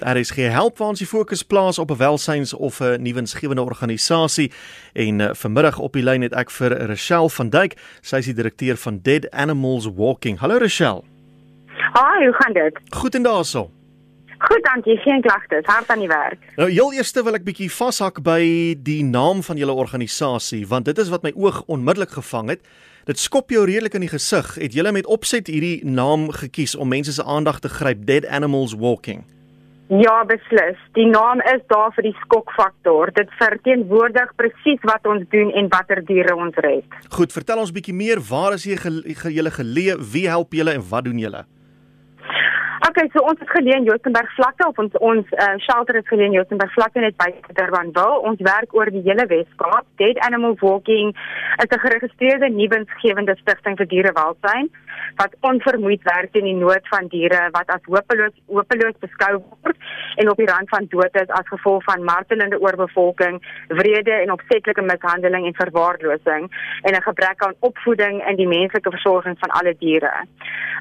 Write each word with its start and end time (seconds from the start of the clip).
Is 0.00 0.30
geen 0.30 0.50
help 0.50 0.78
waar 0.78 0.88
ons 0.88 0.98
die 0.98 1.08
fokus 1.08 1.42
plaas 1.42 1.78
op 1.78 1.90
'n 1.90 1.96
welsyns 1.96 2.54
of 2.54 2.80
'n 2.80 3.02
nuwensgewende 3.02 3.62
organisasie 3.62 4.52
en 4.92 5.18
uh, 5.18 5.28
vanmiddag 5.32 5.78
op 5.78 5.92
die 5.92 6.02
lyn 6.02 6.22
het 6.22 6.32
ek 6.32 6.50
vir 6.50 6.86
Rochelle 6.86 7.30
van 7.30 7.48
Duyk, 7.50 7.74
sy 8.00 8.16
is 8.16 8.24
die 8.24 8.34
direkteur 8.34 8.76
van 8.76 8.98
Dead 9.02 9.30
Animals 9.30 9.88
Walking. 9.94 10.38
Hallo 10.38 10.58
Rochelle. 10.58 11.02
Haai, 11.92 12.24
hoe 12.24 12.34
gaan 12.38 12.52
dit? 12.52 12.80
Goed 12.88 13.14
en 13.14 13.22
daarso. 13.22 13.70
Goed, 14.38 14.64
dankie. 14.64 14.96
Geen 14.96 15.20
klagtes. 15.20 15.64
Hard 15.64 15.88
aan 15.88 15.98
die 15.98 16.08
werk. 16.08 16.38
Nou, 16.56 16.70
heel 16.70 16.92
eerste 16.92 17.22
wil 17.22 17.34
ek 17.34 17.44
bietjie 17.44 17.70
vashak 17.70 18.22
by 18.22 18.74
die 18.82 19.04
naam 19.04 19.42
van 19.42 19.56
julle 19.56 19.72
organisasie, 19.72 20.66
want 20.68 20.84
dit 20.84 20.98
is 20.98 21.08
wat 21.08 21.22
my 21.22 21.32
oog 21.36 21.62
onmiddellik 21.66 22.10
gevang 22.10 22.48
het. 22.48 22.64
Dit 23.04 23.18
skop 23.18 23.50
jou 23.50 23.64
redelik 23.64 23.94
in 23.94 24.00
die 24.00 24.12
gesig. 24.12 24.54
Het 24.54 24.72
julle 24.72 24.92
met 24.92 25.06
opset 25.06 25.46
hierdie 25.46 25.84
naam 25.84 26.30
gekies 26.30 26.74
om 26.74 26.88
mense 26.88 27.12
se 27.12 27.24
aandag 27.24 27.60
te 27.60 27.68
gryp, 27.68 28.06
Dead 28.06 28.26
Animals 28.26 28.74
Walking? 28.74 29.24
Ja, 29.90 30.20
beslis. 30.22 30.78
Die 30.94 31.06
naam 31.10 31.40
is 31.50 31.64
daar 31.66 31.90
vir 31.96 32.06
die 32.06 32.16
skokfaktor. 32.20 33.10
Dit 33.16 33.30
verteenwoordig 33.40 34.36
presies 34.38 34.84
wat 34.86 35.06
ons 35.10 35.24
doen 35.34 35.50
en 35.50 35.70
watter 35.72 35.98
diere 36.06 36.36
ons 36.38 36.54
red. 36.62 36.86
Goed, 37.10 37.34
vertel 37.34 37.58
ons 37.58 37.72
bietjie 37.74 37.96
meer. 37.98 38.22
Waar 38.22 38.54
is 38.54 38.68
julle 38.70 39.50
geleë? 39.56 39.98
Wie 40.12 40.28
help 40.30 40.54
julle 40.54 40.76
en 40.78 40.86
wat 40.92 41.10
doen 41.10 41.18
julle? 41.18 41.42
Okay, 42.90 43.06
so 43.14 43.22
ons 43.22 43.38
het 43.38 43.50
geleë 43.54 43.76
in 43.78 43.84
Johannesburg 43.86 44.30
vlakte 44.34 44.66
of 44.66 44.78
ons 44.82 44.94
ons 45.06 45.34
uh, 45.38 45.52
shelter 45.62 46.00
is 46.00 46.08
geleë 46.08 46.26
in 46.26 46.32
Johannesburg 46.34 46.72
vlakte 46.74 47.02
net 47.04 47.14
by 47.20 47.28
Durbanville. 47.54 48.16
Ons 48.26 48.40
werk 48.42 48.74
oor 48.74 48.90
die 48.90 49.04
hele 49.04 49.28
Weskaap. 49.30 49.86
Dead 50.02 50.18
Animal 50.26 50.56
Walking 50.58 51.12
is 51.62 51.70
'n 51.70 51.82
geregistreerde 51.84 52.48
nuwensgewende 52.50 53.36
stigting 53.42 53.76
vir 53.78 53.88
dierewelsyn 53.92 54.72
wat 55.20 55.36
onvermoeid 55.50 56.02
werk 56.02 56.32
teen 56.32 56.48
die 56.50 56.56
nood 56.56 56.88
van 56.90 57.06
diere 57.14 57.48
wat 57.54 57.70
as 57.74 57.86
hopeloos 57.86 58.34
hopeloos 58.46 58.98
beskou 59.04 59.32
word 59.38 59.78
en 60.16 60.30
op 60.30 60.42
die 60.42 60.50
rand 60.50 60.68
van 60.74 60.86
dood 60.90 61.14
is 61.22 61.30
as 61.38 61.48
gevolg 61.48 61.84
van 61.84 62.04
martelende 62.04 62.58
oorbevolking, 62.60 63.38
wrede 63.68 64.12
en 64.12 64.32
opsetlike 64.32 64.82
mishandeling 64.82 65.46
en 65.46 65.60
verwaarlosing 65.62 66.50
en 66.82 66.94
'n 66.94 67.06
gebrek 67.08 67.42
aan 67.46 67.54
opvoeding 67.60 68.26
in 68.28 68.36
die 68.36 68.48
menslike 68.48 68.90
versorging 68.90 69.38
van 69.38 69.50
alle 69.50 69.74
diere. 69.78 70.12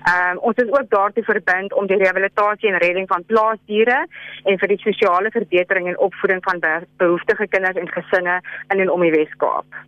Ehm 0.09 0.31
um, 0.31 0.37
ons 0.37 0.57
is 0.57 0.71
ook 0.71 0.89
daartoe 0.89 1.23
verbind 1.23 1.73
om 1.73 1.87
die 1.87 1.98
rehabilitasie 2.01 2.71
en 2.71 2.79
redding 2.83 3.07
van 3.11 3.25
plaasdiere 3.29 3.99
en 4.43 4.59
vir 4.61 4.73
die 4.73 4.79
sosiale 4.83 5.31
verbetering 5.35 5.91
en 5.91 5.99
opvoeding 6.07 6.41
van 6.47 6.63
behoeftige 7.01 7.47
kinders 7.47 7.77
en 7.77 7.91
gesinne 7.93 8.39
in 8.73 8.79
en 8.79 8.91
om 8.91 9.05
die 9.05 9.13
Wes-Kaap. 9.15 9.79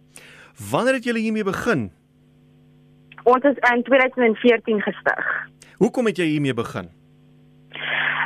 Wanneer 0.72 1.00
het 1.00 1.10
julle 1.10 1.24
hiermee 1.24 1.48
begin? 1.48 1.90
Ons 3.24 3.44
is 3.44 3.60
in 3.72 3.84
2014 3.84 4.82
gestig. 4.82 5.30
Hoekom 5.78 6.10
het 6.10 6.18
jy 6.18 6.26
hiermee 6.36 6.54
begin? 6.54 6.90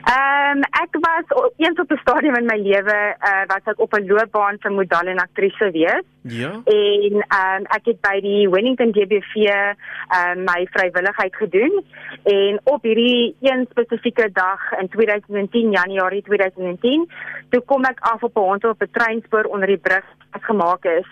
Ehm 0.05 0.57
um, 0.57 0.61
ek 0.83 0.97
was 1.01 1.51
eens 1.57 1.79
op 1.79 1.91
'n 1.91 1.97
stadium 2.01 2.35
in 2.35 2.45
my 2.45 2.57
lewe 2.57 3.15
uh 3.29 3.45
wat 3.47 3.61
ek 3.63 3.79
op 3.79 3.93
'n 3.93 4.05
loopbaan 4.07 4.57
vir 4.59 4.71
model 4.71 5.07
en 5.07 5.19
aktrise 5.19 5.71
wees. 5.71 6.05
Ja. 6.21 6.51
En 6.65 7.13
ehm 7.27 7.55
um, 7.55 7.63
ek 7.77 7.85
het 7.85 7.99
by 8.01 8.19
die 8.21 8.49
Wellington 8.49 8.91
DBV 8.91 9.35
ehm 9.35 10.37
um, 10.37 10.43
my 10.43 10.67
vrywilligheid 10.71 11.35
gedoen 11.35 11.83
en 12.23 12.59
op 12.63 12.83
hierdie 12.83 13.35
een 13.41 13.67
spesifieke 13.69 14.29
dag 14.31 14.71
in 14.79 14.89
2010 14.89 15.71
Januarie 15.71 16.21
2010 16.21 17.09
toe 17.49 17.61
kom 17.65 17.83
ek 17.83 17.99
af 17.99 18.23
op 18.23 18.37
'n 18.37 18.39
hond 18.39 18.65
op 18.65 18.81
'n 18.81 18.89
treinspoor 18.91 19.43
onder 19.43 19.67
die 19.67 19.77
brug 19.77 20.05
vasgemaak 20.31 20.83
is 20.85 21.09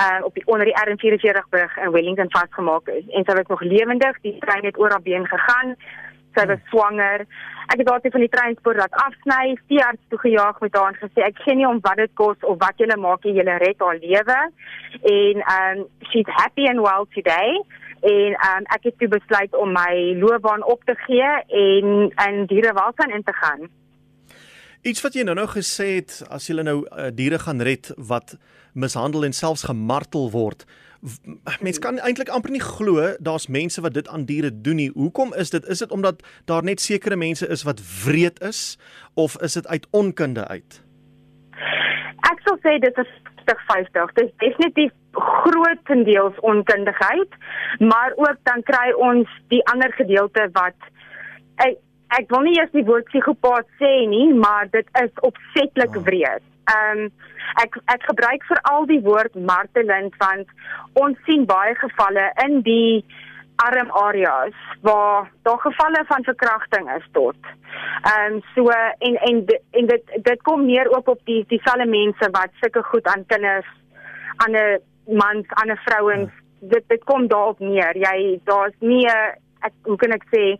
uh 0.00 0.24
op 0.24 0.34
die 0.34 0.46
onder 0.46 0.64
die 0.64 0.78
R44 0.84 1.48
brug 1.48 1.76
in 1.76 1.90
Wellington 1.90 2.30
vasgemaak 2.30 2.88
is 2.88 3.04
en 3.08 3.24
sy 3.24 3.34
was 3.34 3.46
nog 3.46 3.60
lewendig 3.60 4.20
die 4.20 4.38
trein 4.38 4.64
het 4.64 4.78
oor 4.78 4.90
haar 4.90 5.02
been 5.02 5.26
gegaan 5.26 5.76
sy 6.36 6.46
was 6.50 6.62
swanger. 6.70 7.26
Ek 7.72 7.80
het 7.80 7.88
daartoe 7.88 8.12
van 8.14 8.24
die 8.24 8.32
treinspoor 8.32 8.78
laat 8.78 8.96
afsny, 9.04 9.56
veearts 9.70 10.02
toe 10.08 10.18
gejaag 10.24 10.58
met 10.60 10.76
haar 10.76 10.92
en 10.92 10.98
gesê 11.00 11.26
ek 11.26 11.44
gee 11.44 11.56
nie 11.58 11.68
om 11.68 11.80
wat 11.84 12.00
dit 12.02 12.14
kos 12.20 12.48
of 12.48 12.58
wat 12.62 12.80
julle 12.82 12.98
maak 13.00 13.24
jy 13.26 13.36
julle 13.38 13.58
red 13.62 13.84
haar 13.84 14.00
lewe. 14.02 14.40
En 15.12 15.44
um 15.58 15.84
she's 16.10 16.34
happy 16.40 16.68
and 16.70 16.84
well 16.84 17.06
today. 17.16 17.60
En 18.02 18.40
um 18.48 18.66
ek 18.76 18.90
het 18.90 18.98
toe 18.98 19.08
besluit 19.12 19.54
om 19.56 19.72
my 19.76 20.16
loopbaan 20.20 20.64
op 20.64 20.82
te 20.84 20.96
gee 21.06 21.30
en 21.62 22.10
in 22.26 22.44
dierewelsyn 22.50 23.14
in 23.14 23.22
te 23.22 23.36
gaan. 23.42 23.70
Iets 24.82 25.02
wat 25.04 25.14
jy 25.14 25.22
nou 25.22 25.36
nou 25.38 25.46
gesê 25.46 25.92
het 26.00 26.16
as 26.26 26.48
jy 26.50 26.56
nou 26.58 26.80
uh, 26.82 27.10
diere 27.14 27.38
gaan 27.38 27.62
red 27.62 27.92
wat 28.10 28.34
mishandel 28.74 29.28
en 29.28 29.36
selfs 29.36 29.62
gemartel 29.68 30.30
word. 30.32 30.64
Mense 31.60 31.80
kan 31.82 31.98
eintlik 31.98 32.28
amper 32.30 32.52
nie 32.54 32.62
glo 32.62 33.08
daar's 33.18 33.48
mense 33.50 33.82
wat 33.82 33.94
dit 33.94 34.08
aan 34.08 34.24
diere 34.24 34.52
doen 34.54 34.78
nie. 34.78 34.90
Hoekom 34.94 35.34
is 35.34 35.50
dit? 35.50 35.66
Is 35.66 35.82
dit 35.82 35.90
omdat 35.90 36.22
daar 36.46 36.62
net 36.62 36.80
sekere 36.80 37.16
mense 37.16 37.48
is 37.48 37.62
wat 37.66 37.82
wreed 38.04 38.38
is 38.40 38.78
of 39.14 39.34
is 39.42 39.58
dit 39.58 39.66
uit 39.66 39.86
onkunde 39.90 40.46
uit? 40.46 40.82
Ek 42.30 42.38
sou 42.46 42.54
sê 42.62 42.78
dit 42.78 42.98
is 43.02 43.10
50. 43.46 44.12
Dit 44.12 44.24
is 44.24 44.34
definitief 44.36 44.92
grootendeels 45.12 46.38
onkundigheid, 46.40 47.28
maar 47.78 48.12
ook 48.16 48.38
dan 48.42 48.62
kry 48.62 48.92
ons 48.92 49.28
die 49.48 49.64
ander 49.72 49.92
gedeelte 49.92 50.48
wat 50.52 50.78
ek, 51.66 51.76
ek 52.16 52.30
wil 52.32 52.46
nie 52.46 52.56
eers 52.58 52.72
die 52.72 52.86
woord 52.88 53.08
psigopaat 53.10 53.68
sê 53.80 53.92
nie, 54.08 54.32
maar 54.34 54.70
dit 54.70 54.88
is 55.02 55.12
opsetlik 55.20 55.96
oh. 55.96 56.04
wreed. 56.06 56.51
Ehm 56.70 56.98
um, 56.98 57.10
ek 57.62 57.76
ek 57.94 58.04
gebruik 58.06 58.44
veral 58.48 58.86
die 58.86 59.00
woord 59.02 59.34
martelend 59.34 60.14
want 60.18 60.48
ons 60.92 61.18
sien 61.26 61.44
baie 61.46 61.74
gevalle 61.74 62.30
in 62.44 62.60
die 62.62 63.04
arm 63.56 63.90
areas 63.90 64.54
waar 64.80 65.30
daar 65.42 65.58
gevalle 65.58 66.04
van 66.06 66.24
verkrachting 66.24 66.90
is 66.96 67.08
tot. 67.12 67.36
Ehm 68.02 68.38
um, 68.38 68.40
so 68.54 68.70
en 68.98 69.18
en 69.28 69.44
en 69.70 69.86
dit 69.86 70.14
dit 70.28 70.42
kom 70.42 70.64
meer 70.64 70.90
ook 70.96 71.08
op 71.08 71.20
die 71.24 71.44
dieselfde 71.48 71.86
mense 71.86 72.30
wat 72.38 72.54
sulke 72.60 72.82
goed 72.82 73.06
aan 73.06 73.26
kinders 73.26 73.68
aan 74.36 74.56
'n 74.56 74.80
mans 75.06 75.46
aan 75.48 75.70
'n 75.70 75.82
vrouens 75.84 76.30
ja. 76.30 76.68
dit 76.74 76.88
dit 76.88 77.04
kom 77.04 77.28
daarop 77.28 77.58
neer. 77.58 77.96
Jy 77.96 78.40
daar's 78.44 78.74
nie 78.78 79.06
ek 79.60 79.72
hoe 79.82 79.96
kan 79.96 80.12
ek 80.12 80.24
sê 80.34 80.58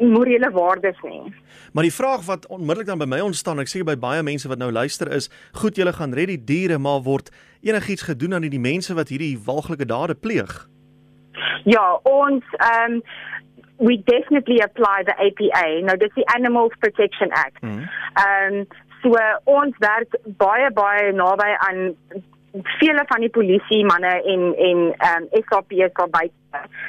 morele 0.00 0.50
waardes 0.50 0.98
nie. 1.02 1.34
Maar 1.72 1.86
die 1.86 1.94
vraag 1.94 2.26
wat 2.26 2.46
onmiddellik 2.46 2.86
dan 2.86 2.98
by 2.98 3.08
my 3.08 3.20
ontstaan, 3.20 3.60
ek 3.62 3.70
sê 3.70 3.84
by 3.86 3.96
baie 4.00 4.22
mense 4.26 4.48
wat 4.48 4.58
nou 4.58 4.72
luister 4.72 5.10
is, 5.12 5.30
goed 5.52 5.76
julle 5.76 5.92
gaan 5.92 6.16
red 6.16 6.32
die 6.32 6.44
diere, 6.44 6.78
maar 6.78 7.04
word 7.06 7.30
enigiets 7.62 8.08
gedoen 8.08 8.34
aan 8.34 8.48
die 8.48 8.60
mense 8.60 8.94
wat 8.94 9.12
hierdie 9.12 9.38
walglike 9.44 9.86
dade 9.86 10.14
pleeg? 10.14 10.66
Ja, 11.64 12.00
ons 12.08 12.44
ehm 12.58 13.00
um, 13.00 13.02
we 13.80 13.96
definitely 14.04 14.60
apply 14.60 15.02
the 15.08 15.16
APA. 15.16 15.80
Nou 15.84 15.96
dis 15.96 16.12
die 16.14 16.26
Animals 16.36 16.74
Protection 16.78 17.30
Act. 17.32 17.62
Mhm. 17.62 17.88
Ehm 18.14 18.54
mm 18.54 18.60
um, 18.60 18.88
so 19.02 19.16
ons 19.44 19.76
werk 19.80 20.16
baie 20.40 20.68
baie 20.76 21.12
naby 21.16 21.48
aan 21.68 21.78
vele 22.52 23.04
van 23.06 23.20
die 23.20 23.30
polisie 23.30 23.84
manne 23.84 24.14
en 24.34 24.42
en 24.68 24.78
ehm 24.96 25.22
um, 25.22 25.42
SAPS 25.48 25.94
daar 25.94 26.10
by 26.10 26.26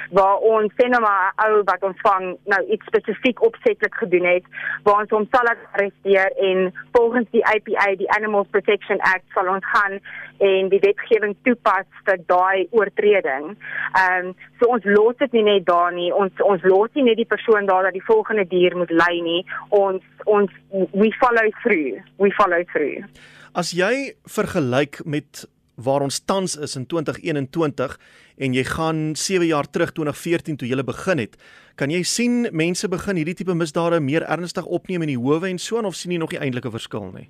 waar 0.09 0.38
ons 0.53 0.73
sê 0.77 0.88
nou 0.89 1.01
maar 1.01 1.33
ou 1.45 1.61
wat 1.69 1.83
ons 1.85 1.99
vang 2.01 2.25
nou 2.53 2.61
iets 2.73 2.85
spesifiek 2.89 3.41
opsetlik 3.45 3.95
gedoen 3.95 4.25
het 4.25 4.47
waar 4.83 5.03
ons 5.03 5.13
hom 5.13 5.27
sal 5.31 5.49
arresteer 5.53 6.33
en 6.49 6.72
volgens 6.97 7.29
die 7.35 7.45
APA 7.45 7.85
die 7.95 8.09
Animals 8.17 8.49
Protection 8.49 8.99
Act 9.13 9.25
sal 9.35 9.51
ons 9.53 9.67
gaan 9.73 9.99
en 10.41 10.69
die 10.73 10.81
wetgewing 10.81 11.35
toepas 11.45 11.85
vir 12.07 12.17
daai 12.31 12.67
oortreding. 12.72 13.51
Ehm 13.99 14.31
um, 14.31 14.31
so 14.59 14.69
ons 14.75 14.85
los 14.85 15.17
dit 15.22 15.38
nie 15.38 15.43
net 15.45 15.66
daar 15.66 15.93
nie. 15.93 16.09
Ons 16.13 16.41
ons 16.45 16.63
los 16.73 16.89
nie 16.97 17.05
net 17.09 17.22
die 17.22 17.29
persoon 17.35 17.69
daar 17.69 17.83
dat 17.89 17.97
die 17.97 18.07
volgende 18.07 18.47
dier 18.49 18.78
moet 18.78 18.93
ly 19.03 19.13
nie. 19.22 19.43
Ons 19.69 20.01
ons 20.25 20.49
we 20.72 21.11
follow 21.22 21.47
through. 21.61 22.01
We 22.17 22.33
follow 22.39 22.63
through. 22.73 23.05
As 23.51 23.73
jy 23.75 24.13
vergelyk 24.31 25.01
met 25.03 25.41
waar 25.75 26.06
ons 26.06 26.22
tans 26.23 26.53
is 26.56 26.78
in 26.79 26.85
2021 26.88 27.97
en 28.39 28.53
jy 28.56 28.63
gaan 28.63 29.01
7 29.19 29.44
jaar 29.50 29.67
terug 29.67 29.91
2014 29.91 30.56
toe 30.62 30.69
jy 30.69 30.79
begin 30.88 31.19
het, 31.19 31.35
kan 31.75 31.91
jy 31.91 32.00
sien 32.07 32.47
mense 32.56 32.88
begin 32.88 33.19
hierdie 33.19 33.35
tipe 33.35 33.51
misdade 33.51 34.00
meer 34.00 34.23
ernstig 34.23 34.66
opneem 34.66 35.03
in 35.03 35.11
die 35.11 35.19
howe 35.19 35.50
en 35.50 35.59
so 35.59 35.81
en 35.81 35.90
of 35.90 36.00
sien 36.00 36.16
jy 36.16 36.22
nog 36.22 36.31
die 36.31 36.40
eintlike 36.40 36.72
verskil 36.72 37.11
nie? 37.11 37.28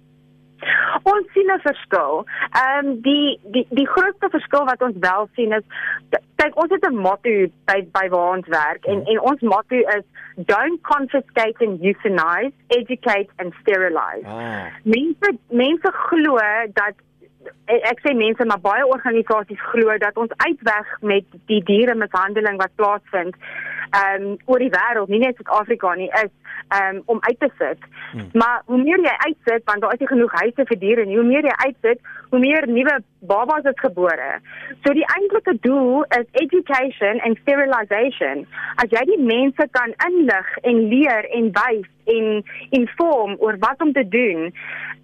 Ons 1.10 1.31
sien 1.42 1.52
'n 1.54 1.60
verskil. 1.60 2.26
Ehm 2.52 2.86
um, 2.86 3.02
die 3.02 3.40
die 3.44 3.66
die 3.70 3.88
grootste 3.88 4.30
verskil 4.30 4.66
wat 4.66 4.82
ons 4.82 4.98
wel 5.00 5.30
sien 5.36 5.52
is 5.52 5.66
kyk 6.42 6.56
ons 6.56 6.72
het 6.74 6.86
'n 6.90 6.96
motto 6.96 7.34
by 7.70 7.80
by 7.98 8.08
waar 8.10 8.38
ons 8.38 8.48
werk 8.48 8.86
en 8.86 9.06
en 9.06 9.20
ons 9.20 9.42
motto 9.42 9.76
is 9.98 10.06
don't 10.36 10.82
confiscate 10.82 11.66
and 11.66 11.82
euthanize, 11.82 12.54
educate 12.68 13.30
and 13.38 13.54
sterilize. 13.62 14.26
Ah. 14.26 14.66
Mense 14.84 15.38
mense 15.50 15.92
glo 15.92 16.38
dat 16.74 16.96
ek 17.71 18.01
sê 18.03 18.13
mense 18.18 18.45
maar 18.45 18.62
baie 18.63 18.86
organisasies 18.88 19.62
glo 19.71 19.98
dat 19.98 20.18
ons 20.18 20.33
uitweg 20.38 20.95
met 21.01 21.25
die 21.51 21.62
diere 21.68 21.95
mishandeling 21.95 22.57
wat 22.62 22.75
plaasvind 22.75 23.38
ehm 23.92 24.24
um, 24.24 24.38
oor 24.45 24.59
die 24.63 24.71
wêreld, 24.71 25.09
nie 25.12 25.19
net 25.19 25.36
Suid-Afrika 25.36 25.94
nie, 26.00 26.07
is 26.24 26.31
ehm 26.71 26.95
um, 26.95 27.01
om 27.06 27.19
uit 27.21 27.39
te 27.39 27.50
sit. 27.59 27.88
Hmm. 28.12 28.30
Maar 28.33 28.62
hoe 28.65 28.80
meer 28.83 29.03
jy 29.03 29.15
uitsit, 29.27 29.63
want 29.65 29.81
daar 29.81 29.94
is 29.94 30.00
nie 30.00 30.12
genoeg 30.12 30.36
huise 30.39 30.65
vir 30.69 30.80
diere 30.83 31.06
nie, 31.06 31.18
hoe 31.19 31.27
meer 31.27 31.48
jy 31.50 31.56
uitsit, 31.65 32.00
hoe 32.31 32.39
meer 32.39 32.68
nuwe 32.68 32.98
babas 33.31 33.68
is 33.71 33.80
gebore. 33.83 34.30
So 34.83 34.94
die 34.95 35.07
eintlike 35.15 35.57
doel 35.68 36.06
is 36.19 36.27
education 36.44 37.19
and 37.27 37.39
sterilization. 37.44 38.45
As 38.83 38.94
jy 38.95 39.04
die 39.12 39.19
mense 39.19 39.68
kan 39.75 39.95
inlig 40.07 40.54
en 40.63 40.86
leer 40.94 41.27
en 41.39 41.51
wys 41.57 41.89
en 42.15 42.31
inform 42.81 43.36
oor 43.39 43.59
wat 43.59 43.83
om 43.83 43.92
te 43.94 44.07
doen 44.07 44.54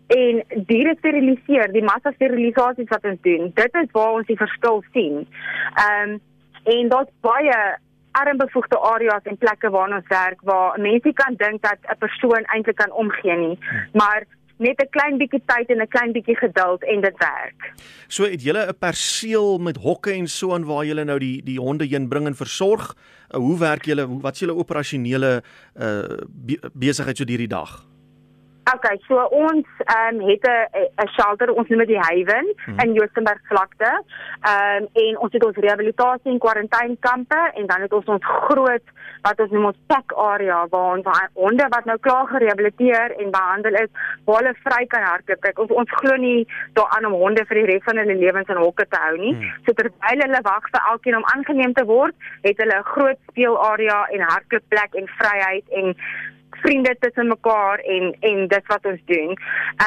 en 0.07 0.43
diere 0.69 0.95
steriliseer, 0.99 1.71
die 1.71 1.83
massa 1.83 2.11
sterilisasies 2.15 2.89
wat 2.93 3.05
ons 3.05 3.21
doen, 3.21 3.51
dit 3.55 3.81
is 3.81 3.91
waar 3.91 4.19
ons 4.19 4.27
die 4.27 4.39
verskil 4.39 4.83
sien. 4.93 5.27
Ehm 5.75 6.15
um, 6.15 6.19
en 6.67 6.89
daar's 6.91 7.11
baie 7.23 7.57
armbevoegde 8.11 8.77
areas 8.77 9.23
en 9.23 9.37
plekke 9.37 9.69
waar 9.71 9.93
ons 9.95 10.07
werk 10.11 10.41
waar 10.43 10.79
mense 10.83 11.13
kan 11.15 11.35
dink 11.39 11.61
dat 11.61 11.79
'n 11.79 11.97
persoon 11.99 12.43
eintlik 12.53 12.75
kan 12.75 12.91
omgee 12.91 13.37
nie, 13.37 13.57
maar 13.93 14.25
net 14.57 14.81
'n 14.81 14.89
klein 14.89 15.17
bietjie 15.17 15.41
tyd 15.45 15.69
en 15.69 15.81
'n 15.81 15.87
klein 15.87 16.11
bietjie 16.11 16.37
geduld 16.37 16.83
en 16.83 17.01
dit 17.01 17.17
werk. 17.17 17.73
So 18.07 18.23
het 18.23 18.43
julle 18.43 18.67
'n 18.67 18.77
perseel 18.79 19.57
met 19.57 19.77
hokke 19.77 20.11
en 20.11 20.27
so 20.27 20.53
aan 20.53 20.65
waar 20.65 20.85
julle 20.85 21.03
nou 21.03 21.19
die 21.19 21.43
die 21.43 21.59
honde 21.59 21.85
heen 21.85 22.07
bring 22.09 22.25
en 22.25 22.35
versorg. 22.35 22.95
Uh, 23.29 23.39
hoe 23.39 23.59
werk 23.59 23.85
julle? 23.85 24.19
Wat 24.21 24.33
is 24.33 24.39
julle 24.39 24.55
operasionele 24.55 25.43
uh 25.79 26.03
besigheid 26.73 27.17
so 27.17 27.23
hierdie 27.27 27.47
dag? 27.47 27.85
Okay, 28.67 28.97
so 29.07 29.15
ons 29.31 29.67
ehm 29.85 30.19
um, 30.19 30.27
het 30.27 30.43
'n 30.43 30.67
'n 31.03 31.07
shelter, 31.15 31.53
ons 31.53 31.67
noem 31.67 31.79
dit 31.79 31.87
die 31.87 31.99
Haven 32.07 32.53
hmm. 32.65 32.79
in 32.79 32.93
Joostenburg 32.93 33.39
vlakte. 33.47 33.91
Ehm 34.41 34.83
um, 34.83 34.89
en 34.93 35.19
ons 35.19 35.33
het 35.33 35.45
ons 35.45 35.55
rehabilitasie 35.55 36.31
en 36.31 36.39
kwarantainkampe 36.39 37.41
en 37.53 37.65
dan 37.65 37.81
het 37.81 37.93
ons 37.93 38.05
ons 38.05 38.25
groot 38.25 38.83
wat 39.21 39.39
ons 39.39 39.51
noem 39.51 39.65
ons 39.65 39.79
pack 39.87 40.13
area 40.13 40.67
waar 40.69 40.97
ons 40.97 41.07
honde 41.33 41.65
wat 41.69 41.85
nou 41.85 41.97
klaar 41.97 42.27
gerehabiliteer 42.27 43.15
en 43.21 43.31
behandel 43.31 43.73
is, 43.73 43.91
waar 44.25 44.37
hulle 44.41 44.55
vry 44.67 44.85
kan 44.87 45.03
hardloop. 45.03 45.41
Kyk, 45.41 45.59
ons 45.59 45.71
ons 45.71 45.91
glo 46.01 46.15
nie 46.15 46.47
daaraan 46.73 47.05
om 47.05 47.19
honde 47.23 47.45
vir 47.45 47.57
die 47.61 47.67
res 47.71 47.83
van 47.83 47.97
hulle 47.97 48.15
lewens 48.15 48.49
in 48.49 48.63
hokke 48.65 48.85
te 48.87 48.99
hou 48.99 49.17
nie. 49.17 49.35
Hmm. 49.35 49.51
So 49.65 49.73
terwyl 49.73 50.23
hulle 50.25 50.41
wag 50.51 50.71
vir 50.71 50.81
elkeen 50.91 51.19
om 51.21 51.29
aangeneem 51.33 51.73
te 51.73 51.85
word, 51.85 52.15
het 52.43 52.57
hulle 52.57 52.79
'n 52.79 52.91
groot 52.93 53.19
speelarea 53.31 54.07
en 54.11 54.29
hardloopplek 54.31 54.91
en 54.93 55.07
vryheid 55.19 55.65
en 55.69 55.95
vriende 56.61 56.95
tussen 56.99 57.27
mekaar 57.27 57.79
en 57.79 58.15
en 58.19 58.47
dit 58.47 58.67
wat 58.67 58.85
ons 58.85 59.01
doen. 59.05 59.37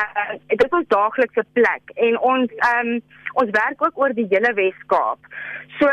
Uh 0.00 0.36
dit 0.46 0.64
is 0.64 0.76
ons 0.78 0.88
daaglikse 0.88 1.44
plek 1.52 1.94
en 1.94 2.18
ons 2.18 2.52
ehm 2.56 2.92
um, 2.94 3.00
ons 3.40 3.50
werk 3.50 3.82
ook 3.84 3.98
oor 3.98 4.14
die 4.14 4.26
hele 4.30 4.52
Wes-Kaap. 4.54 5.18
So 5.78 5.88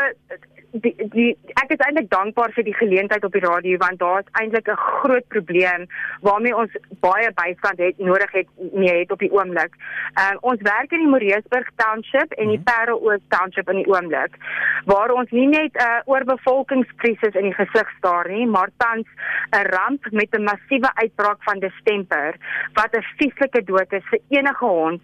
die 0.72 0.94
die 1.12 1.28
ek 1.62 1.70
is 1.72 1.82
eintlik 1.86 2.10
dankbaar 2.12 2.52
vir 2.56 2.64
die 2.66 2.76
geleentheid 2.76 3.24
op 3.24 3.32
die 3.32 3.44
radio 3.44 3.78
want 3.80 3.98
daar 4.02 4.20
is 4.20 4.32
eintlik 4.40 4.68
'n 4.68 4.76
groot 4.76 5.26
probleem 5.28 5.86
waarmee 6.20 6.56
ons 6.56 6.72
baie 7.00 7.30
bystand 7.32 7.78
het 7.78 7.98
nodig 7.98 8.32
het 8.32 8.48
mee 8.72 8.98
het 8.98 9.10
op 9.10 9.18
die 9.18 9.32
oomblik. 9.32 9.72
Ehm 10.14 10.34
uh, 10.34 10.38
ons 10.40 10.60
werk 10.62 10.92
in 10.92 10.98
die 10.98 11.12
Moreesburg 11.14 11.68
Township 11.76 12.32
en 12.32 12.48
die 12.48 12.60
mhm. 12.60 12.64
Parelhoek 12.64 13.22
Township 13.28 13.68
in 13.68 13.82
die 13.82 13.88
oomblik 13.88 14.36
waar 14.84 15.10
ons 15.10 15.30
nie 15.30 15.46
net 15.46 15.72
'n 15.74 15.82
uh, 15.82 16.00
oorbevolkingskrisis 16.04 17.34
in 17.34 17.48
die 17.50 17.54
gesig 17.54 17.88
staar 17.98 18.28
nie, 18.28 18.46
maar 18.46 18.70
tans 18.76 19.06
'n 19.50 19.66
ramp 19.76 20.10
met 20.10 20.28
'n 20.36 20.42
massiewe 20.42 20.90
uitbraak 20.94 21.42
van 21.42 21.58
distemper 21.58 22.34
wat 22.74 22.96
'n 22.96 23.04
vieslike 23.16 23.64
dood 23.64 23.92
is 23.92 24.04
vir 24.10 24.20
enige 24.28 24.64
hond 24.64 25.02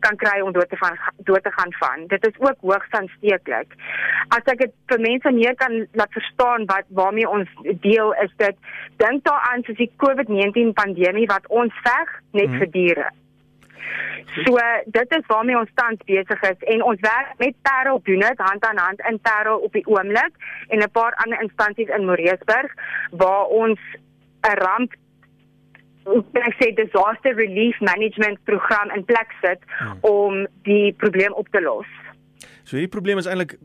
kan 0.00 0.16
kry 0.16 0.40
om 0.40 0.52
dood 0.52 0.68
te 0.68 0.76
van 0.76 0.98
dood 1.16 1.42
te 1.42 1.52
gaan 1.52 1.72
van. 1.72 2.06
Dit 2.06 2.26
is 2.26 2.38
ook 2.38 2.58
hoogs 2.60 2.90
aansteeklik. 2.90 3.68
As 4.28 4.44
ek 4.44 4.58
dit 4.58 4.72
mense 5.04 5.32
meer 5.36 5.54
kan 5.60 5.74
laat 5.98 6.12
verstaan 6.16 6.66
wat 6.70 6.86
waarmee 6.98 7.28
ons 7.28 7.48
deel 7.84 8.14
is 8.24 8.32
dit 8.42 8.56
dink 9.02 9.24
daaraan 9.28 9.64
soos 9.66 9.80
die 9.80 9.90
COVID-19 10.04 10.72
pandemie 10.78 11.26
wat 11.30 11.46
ons 11.48 11.74
veg 11.86 12.14
net 12.38 12.48
hmm. 12.48 12.62
vir 12.62 12.70
diere. 12.76 13.08
So 14.44 14.56
dit 14.86 15.14
is 15.18 15.26
waarmee 15.26 15.58
ons 15.58 15.70
tans 15.74 16.00
besig 16.08 16.44
is 16.48 16.66
en 16.74 16.84
ons 16.86 17.00
werk 17.04 17.34
met 17.38 17.58
Parel 17.66 18.00
doen 18.06 18.24
dit 18.24 18.38
hand 18.46 18.64
aan 18.64 18.80
hand 18.80 19.02
in 19.10 19.20
Parel 19.20 19.58
op 19.66 19.72
die 19.76 19.86
oomblik 19.86 20.32
en 20.68 20.78
'n 20.78 20.90
paar 20.90 21.14
ander 21.24 21.42
instansies 21.42 21.88
in 21.88 22.06
Moreesburg 22.06 22.70
waar 23.10 23.44
ons 23.46 23.80
'n 24.42 24.58
ramp 24.66 24.92
ek 26.32 26.54
sê 26.58 26.72
disaster 26.74 27.34
relief 27.34 27.78
management 27.80 28.38
program 28.44 28.90
in 28.96 29.04
plek 29.04 29.30
sit 29.40 29.60
hmm. 29.78 29.98
om 30.00 30.46
die 30.62 30.92
probleem 30.92 31.32
op 31.32 31.48
te 31.48 31.60
los. 31.60 31.86
So 32.64 32.76
hierdie 32.76 32.94
probleem 32.96 33.18
is 33.18 33.26
eintlik 33.26 33.58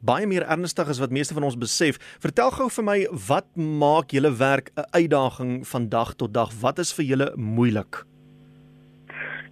baie 0.00 0.26
meer 0.26 0.46
ernstig 0.46 0.88
as 0.88 1.00
wat 1.02 1.10
meeste 1.14 1.34
van 1.34 1.46
ons 1.48 1.58
besef. 1.58 1.98
Vertel 2.22 2.50
gou 2.50 2.68
vir 2.78 2.84
my 2.84 2.98
wat 3.28 3.46
maak 3.56 4.14
julle 4.16 4.32
werk 4.38 4.70
'n 4.76 4.86
uitdaging 4.92 5.66
van 5.66 5.88
dag 5.88 6.14
tot 6.14 6.34
dag? 6.34 6.50
Wat 6.60 6.78
is 6.78 6.92
vir 6.94 7.04
julle 7.04 7.32
moeilik? 7.36 8.04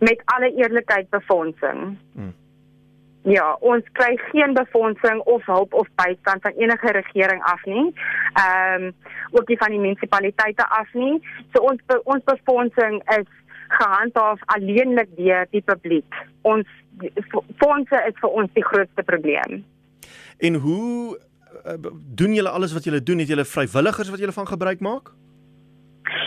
Met 0.00 0.22
alle 0.24 0.52
eerlikheid 0.52 1.10
befondsing. 1.10 1.98
Hmm. 2.14 2.34
Ja, 3.22 3.56
ons 3.60 3.84
kry 3.92 4.16
geen 4.30 4.54
befondsing 4.54 5.20
of 5.20 5.46
hulp 5.46 5.74
of 5.74 5.88
bystand 5.94 6.42
van 6.42 6.52
enige 6.52 6.92
regering 6.92 7.42
af 7.42 7.64
nie. 7.64 7.94
Ehm 8.32 8.82
um, 8.82 8.94
ook 9.30 9.48
nie 9.48 9.58
van 9.58 9.70
die 9.70 9.80
munisipaliteite 9.80 10.68
af 10.68 10.92
nie. 10.92 11.22
So 11.52 11.62
ons 11.62 11.80
ons 12.04 12.24
befondsing 12.24 13.02
is 13.18 13.26
gehandhaaf 13.68 14.40
alleenlik 14.44 15.08
deur 15.16 15.46
die 15.50 15.62
publiek. 15.62 16.14
Ons 16.42 16.66
fondse 17.58 18.02
is 18.08 18.20
vir 18.20 18.30
ons 18.30 18.52
die 18.54 18.64
grootste 18.64 19.02
probleem. 19.02 19.64
En 20.38 20.54
hoe 20.54 21.18
uh, 21.66 21.72
doen 22.14 22.34
julle 22.34 22.48
alles 22.48 22.72
wat 22.72 22.84
julle 22.84 23.02
doen? 23.02 23.18
Het 23.18 23.28
julle 23.28 23.44
vrywilligers 23.44 24.08
wat 24.08 24.18
julle 24.18 24.32
van 24.32 24.46
gebruik 24.46 24.80
maak? 24.80 25.12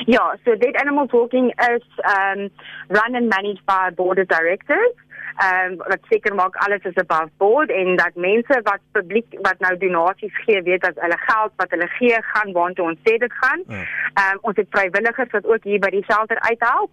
Ja, 0.06 0.38
so 0.44 0.56
Dead 0.56 0.76
Animals 0.76 1.12
Walking 1.12 1.54
is 1.76 1.86
um 2.18 2.50
run 2.88 3.16
and 3.16 3.30
managed 3.30 3.66
by 3.66 3.90
board 3.96 4.20
of 4.20 4.28
directors. 4.28 4.96
Um 5.44 5.78
wat 5.78 6.00
seker 6.10 6.36
maak 6.36 6.56
alles 6.66 6.84
is 6.84 6.98
above 6.98 7.30
board 7.38 7.70
en 7.72 7.96
dat 7.96 8.16
mense 8.16 8.60
wat 8.64 8.82
publiek 8.92 9.38
wat 9.42 9.60
nou 9.60 9.78
donasies 9.78 10.36
gee, 10.46 10.62
weet 10.62 10.82
dat 10.82 11.00
hulle 11.00 11.18
geld 11.18 11.52
wat 11.56 11.70
hulle 11.70 11.88
gee 11.88 12.18
gaan 12.32 12.52
waartoe 12.52 12.88
ons 12.92 13.00
sê 13.08 13.18
dit 13.18 13.34
gaan. 13.42 13.64
Ja. 13.68 13.84
Um 14.24 14.38
ons 14.42 14.58
het 14.58 14.68
vrywilligers 14.70 15.32
wat 15.32 15.46
ook 15.46 15.64
hier 15.64 15.80
by 15.80 15.92
die 15.96 16.04
shelter 16.04 16.40
uithelp. 16.40 16.92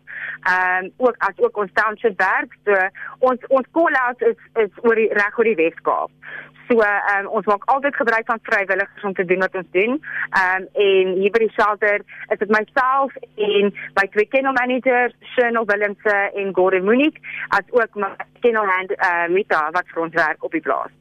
Um 0.55 0.91
ook 0.97 1.17
as 1.19 1.39
ook 1.47 1.57
ons 1.57 1.73
township 1.73 2.21
werk. 2.21 2.59
So 2.65 2.89
ons 3.19 3.47
ons 3.49 3.73
call 3.73 4.03
out 4.07 4.23
is 4.23 4.39
is 4.63 4.83
oor 4.83 4.95
die 4.95 5.11
reg 5.13 5.39
oor 5.39 5.51
die 5.55 5.61
Weskaap. 5.63 6.13
So 6.69 6.81
ehm 6.83 7.27
um, 7.27 7.31
ons 7.39 7.47
maak 7.47 7.65
altyd 7.71 7.97
gebruik 7.97 8.27
van 8.27 8.39
vrywilligers 8.43 9.03
om 9.03 9.15
te 9.15 9.25
doen 9.25 9.39
wat 9.39 9.55
ons 9.55 9.71
doen. 9.71 9.99
Ehm 10.31 10.63
um, 10.63 10.69
en 10.87 11.15
hier 11.21 11.31
by 11.31 11.43
die 11.45 11.55
shelter 11.55 12.03
is 12.35 12.39
dit 12.39 12.55
myself 12.59 13.15
en 13.49 13.73
my 13.99 14.07
twee 14.11 14.27
kennel 14.35 14.53
managers, 14.53 15.15
Shirley 15.35 15.65
Willemse 15.71 16.17
en 16.35 16.55
Gordon 16.55 16.85
Munich, 16.85 17.19
as 17.49 17.67
ook 17.71 17.95
my 17.95 18.15
kennel 18.41 18.67
hand 18.67 18.95
eh 18.97 19.11
uh, 19.11 19.29
Mita 19.31 19.69
wat 19.71 19.93
vir 19.95 20.03
ons 20.03 20.15
werk 20.15 20.45
op 20.45 20.53
die 20.53 20.65
plaas. 20.65 20.95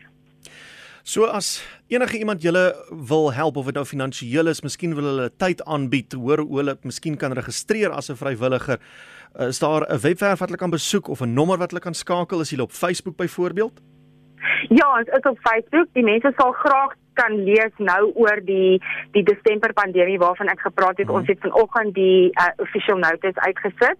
So 1.04 1.26
as 1.26 1.62
enige 1.88 2.18
iemand 2.18 2.42
julle 2.42 2.76
wil 2.90 3.34
help 3.34 3.58
of 3.58 3.66
dit 3.66 3.76
nou 3.78 3.86
finansiëel 3.86 4.48
is, 4.50 4.64
miskien 4.66 4.96
wil 4.98 5.06
hulle 5.06 5.28
tyd 5.38 5.62
aanbied, 5.66 6.14
hoor 6.18 6.42
hoe 6.42 6.58
hulle 6.62 6.78
miskien 6.82 7.18
kan 7.18 7.34
registreer 7.34 7.94
as 7.94 8.10
'n 8.10 8.18
vrywilliger. 8.18 8.80
Is 9.50 9.60
daar 9.60 9.86
'n 9.86 10.02
webwerf 10.02 10.40
wat 10.40 10.50
hulle 10.50 10.58
kan 10.58 10.70
besoek 10.70 11.07
of 11.07 11.22
'n 11.22 11.34
nommer 11.34 11.57
wat 11.57 11.72
hulle 11.72 11.81
kan 11.81 11.94
skakel 11.94 12.40
as 12.40 12.50
hulle 12.50 12.64
op 12.64 12.72
Facebook 12.72 13.18
byvoorbeeld? 13.18 13.94
Ja, 14.69 14.97
ons 14.97 15.07
is 15.07 15.30
op 15.30 15.40
Facebook. 15.40 15.87
Die 15.94 16.04
mense 16.04 16.33
sal 16.37 16.52
graag 16.52 16.94
kan 17.16 17.44
lees 17.44 17.71
nou 17.78 18.11
oor 18.14 18.42
die 18.44 18.81
die 19.16 19.23
Desember 19.23 19.73
pandemie 19.73 20.19
waarvan 20.19 20.52
ek 20.52 20.59
gepraat 20.68 20.97
het. 20.97 21.07
Mm. 21.07 21.14
Ons 21.19 21.28
het 21.31 21.40
vanoggend 21.40 21.94
die 21.95 22.31
uh, 22.31 22.52
official 22.57 22.97
notice 22.99 23.40
uitgesit. 23.47 23.97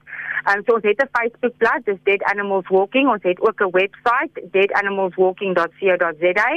Um, 0.52 0.62
so 0.66 0.76
ons 0.78 0.84
het 0.84 1.02
'n 1.02 1.14
Facebook 1.18 1.58
bladsy, 1.58 1.84
dis 1.92 2.04
Dead 2.04 2.24
Animals 2.24 2.68
Walking. 2.68 3.08
Ons 3.10 3.24
het 3.24 3.40
ook 3.42 3.62
'n 3.62 3.72
webwerf, 3.72 4.32
deadanimalswalking.co.za. 4.52 6.50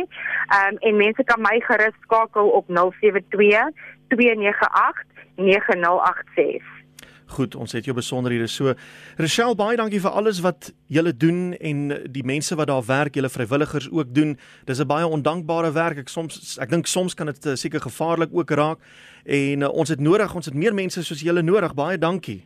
Um 0.59 0.75
en 0.79 0.97
mense 0.97 1.25
kan 1.25 1.41
my 1.41 1.61
gerus 1.61 1.97
skakel 2.01 2.49
op 2.49 2.67
072 2.69 3.71
298 4.09 5.05
9086. 5.37 6.78
Goed, 7.29 7.55
ons 7.55 7.73
het 7.77 7.85
jou 7.85 7.95
besonderhede 7.97 8.47
so. 8.49 8.73
Rochelle, 9.19 9.57
baie 9.59 9.77
dankie 9.77 10.01
vir 10.01 10.15
alles 10.17 10.41
wat 10.41 10.71
julle 10.89 11.13
doen 11.13 11.53
en 11.61 11.83
die 12.13 12.25
mense 12.25 12.57
wat 12.57 12.71
daar 12.71 12.85
werk, 12.89 13.19
julle 13.19 13.29
vrywilligers 13.29 13.91
ook 13.93 14.15
doen. 14.15 14.39
Dis 14.65 14.81
'n 14.81 14.87
baie 14.87 15.07
ondankbare 15.07 15.73
werk. 15.73 15.99
Ek 15.99 16.09
soms 16.09 16.59
ek 16.59 16.71
dink 16.71 16.87
soms 16.87 17.15
kan 17.15 17.27
dit 17.27 17.47
uh, 17.47 17.55
seker 17.55 17.81
gevaarlik 17.81 18.31
ook 18.33 18.51
raak 18.51 18.79
en 19.25 19.61
uh, 19.61 19.69
ons 19.69 19.89
het 19.89 20.01
nodig, 20.01 20.35
ons 20.35 20.47
het 20.47 20.55
meer 20.55 20.75
mense 20.75 21.05
soos 21.05 21.21
julle 21.21 21.43
nodig. 21.43 21.75
Baie 21.75 21.99
dankie. 21.99 22.45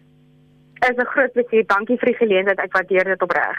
Is 0.83 0.97
'n 0.97 1.07
groot 1.07 1.33
plesier. 1.33 1.65
Dankie 1.67 1.97
vir 1.97 2.07
die 2.07 2.17
geleentheid. 2.17 2.59
Ek 2.59 2.73
waardeer 2.73 3.05
dit 3.05 3.23
opreg. 3.23 3.57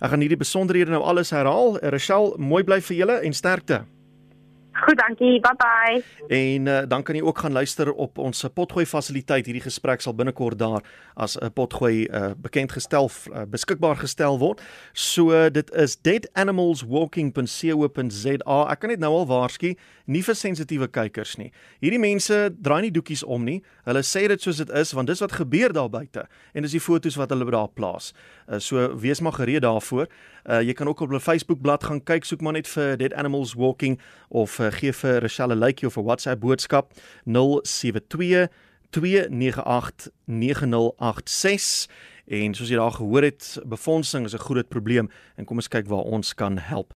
Ek 0.00 0.10
gaan 0.10 0.20
hierdie 0.20 0.36
besonderhede 0.36 0.90
nou 0.90 1.02
alles 1.02 1.30
herhaal. 1.30 1.78
Rochelle, 1.78 2.34
mooi 2.36 2.64
bly 2.64 2.80
vir 2.80 2.96
julle 2.96 3.20
en 3.20 3.32
sterkte. 3.32 3.84
Goed, 4.80 4.96
dankie. 4.98 5.40
Bye 5.40 5.54
bye. 5.56 6.02
En 6.28 6.66
uh, 6.66 6.78
dan 6.88 7.02
kan 7.02 7.14
jy 7.14 7.22
ook 7.22 7.38
gaan 7.38 7.52
luister 7.52 7.92
op 7.92 8.18
ons 8.18 8.44
potgooi 8.54 8.86
fasiliteit. 8.86 9.44
Hierdie 9.44 9.64
gesprek 9.64 10.00
sal 10.00 10.14
binnekort 10.14 10.58
daar 10.58 10.82
as 11.14 11.36
'n 11.36 11.52
potgooi 11.52 12.08
uh, 12.08 12.30
bekend 12.36 12.72
gestel 12.72 13.10
uh, 13.10 13.42
beskikbaar 13.48 13.96
gestel 13.96 14.38
word. 14.38 14.62
So 14.92 15.32
uh, 15.32 15.46
dit 15.52 15.70
is 15.70 16.00
deadanimalswalking.co.za. 16.00 18.70
Ek 18.70 18.80
kan 18.80 18.90
net 18.90 18.98
nou 18.98 19.14
al 19.14 19.26
waarsku, 19.26 19.74
nie 20.04 20.24
vir 20.24 20.34
sensitiewe 20.34 20.88
kykers 20.88 21.36
nie. 21.36 21.52
Hierdie 21.80 22.00
mense 22.00 22.54
draai 22.58 22.80
nie 22.80 22.90
doekies 22.90 23.24
om 23.24 23.44
nie. 23.44 23.62
Hulle 23.84 24.02
sê 24.02 24.28
dit 24.28 24.42
soos 24.42 24.56
dit 24.56 24.70
is 24.70 24.92
want 24.92 25.08
dis 25.08 25.20
wat 25.20 25.32
gebeur 25.32 25.72
daar 25.72 25.90
buite 25.90 26.26
en 26.54 26.62
dis 26.62 26.72
die 26.72 26.80
fotos 26.80 27.16
wat 27.16 27.30
hulle 27.30 27.50
daar 27.50 27.68
plaas. 27.68 28.14
Uh, 28.48 28.58
so 28.58 28.96
wees 28.96 29.20
maar 29.20 29.32
gereed 29.32 29.62
daarvoor. 29.62 30.06
Uh, 30.48 30.60
jy 30.64 30.72
kan 30.72 30.88
ook 30.88 31.00
op 31.00 31.08
hulle 31.08 31.20
Facebook 31.20 31.60
bladsy 31.60 31.86
gaan 31.86 32.02
kyk, 32.02 32.24
soek 32.24 32.40
maar 32.40 32.52
net 32.56 32.68
vir 32.68 32.96
Dead 32.96 33.14
Animals 33.14 33.54
Walking 33.54 34.00
of 34.28 34.58
uh, 34.58 34.69
gee 34.72 34.92
vir 34.92 35.20
Rochelle 35.20 35.54
'n 35.54 35.58
likeie 35.58 35.86
of 35.86 35.96
'n 35.96 36.04
WhatsApp 36.04 36.40
boodskap 36.40 36.92
072 37.24 38.48
298 38.90 40.08
9086 40.26 41.88
en 42.30 42.54
soos 42.54 42.68
jy 42.70 42.76
daar 42.78 42.94
gehoor 42.94 43.22
het, 43.22 43.58
befondsing 43.66 44.24
is 44.24 44.34
'n 44.34 44.38
groot 44.38 44.68
probleem 44.68 45.10
en 45.36 45.44
kom 45.44 45.56
ons 45.56 45.68
kyk 45.68 45.86
waar 45.86 46.06
ons 46.06 46.34
kan 46.34 46.58
help. 46.58 46.88